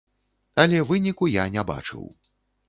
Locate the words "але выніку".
0.63-1.29